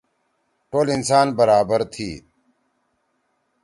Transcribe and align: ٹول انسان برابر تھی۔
ٹول 0.69 0.87
انسان 0.97 1.27
برابر 1.39 1.81
تھی۔ 1.93 2.11